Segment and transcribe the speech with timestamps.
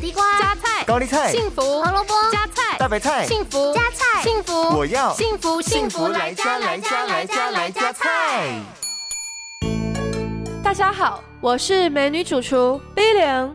[0.00, 8.58] 地瓜、加菜、高丽菜、幸福、胡萝卜、加菜、大白菜、幸福、加菜、幸福，我要幸福幸福来加来加来加来加菜。
[10.64, 13.50] 大家好，我是美女主厨 Billion。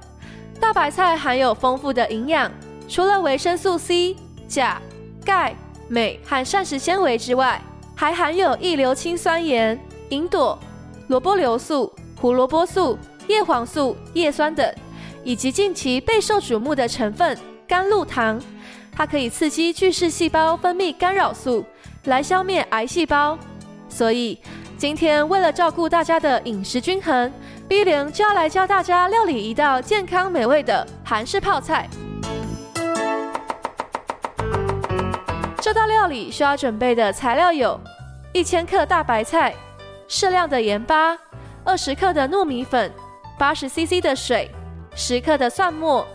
[0.59, 2.51] 大白菜含有丰富的营养，
[2.87, 4.15] 除了维生素 C、
[4.47, 4.79] 钾、
[5.25, 5.55] 钙、
[5.89, 7.59] 镁和膳食纤维之外，
[7.95, 9.79] 还含有异硫氰酸盐、
[10.11, 10.55] 吲哚、
[11.07, 11.91] 萝卜硫素、
[12.21, 14.71] 胡萝卜素、叶黄素、叶酸等，
[15.25, 17.37] 以及近期备受瞩目的成分
[17.67, 18.41] 甘露糖。
[18.95, 21.65] 它可以刺激巨噬细胞分泌干扰素，
[22.05, 23.37] 来消灭癌细胞。
[23.89, 24.39] 所以
[24.77, 27.29] 今天为了照顾大家的饮食均衡
[27.67, 31.89] ，Billion 就要来教大家料理一道健康美味的韩式泡菜。
[35.59, 37.79] 这道料理需要准备的材料有：
[38.31, 39.53] 一千克大白菜、
[40.07, 41.17] 适量的盐巴、
[41.63, 42.93] 二十克的糯米粉、
[43.37, 44.49] 八十 CC 的水、
[44.95, 46.07] 十克的蒜末、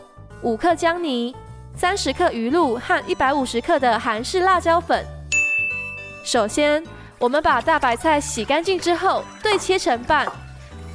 [0.42, 1.34] 五克姜泥。
[1.76, 5.04] 三十克鱼露和一百五十克的韩式辣椒粉。
[6.24, 6.82] 首先，
[7.18, 10.26] 我们把大白菜洗干净之后，对切成半，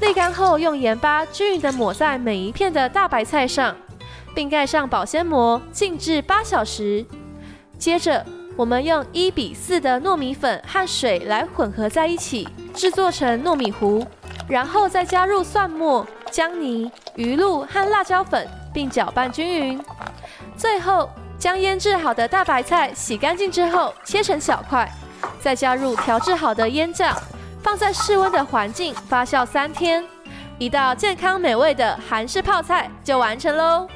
[0.02, 3.76] 沥干后用盐巴均匀地抹在每一片的大白菜上，
[4.36, 7.04] 并盖上保鲜膜，静置八小时。
[7.80, 8.24] 接着，
[8.56, 14.06] 我们用一比四的糯米粉和水来混合在一起，制作成糯米糊，
[14.48, 19.84] 然后再加入蒜末、姜泥、鱼露和辣椒粉，并搅拌均匀。
[20.58, 24.90] 最后，将腌制好的大白菜洗干净之后切成小块，
[25.40, 27.16] 再加入调制好的腌酱，
[27.64, 30.04] 放在室温的环境发酵三天，
[30.58, 33.88] 一道健康美味的韩式泡菜就完成喽。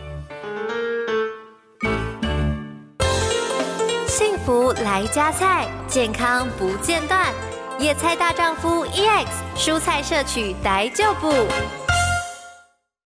[4.07, 7.27] 幸福来加菜，健康不间断。
[7.77, 11.31] 野菜大丈夫 EX，蔬菜摄取逮就补。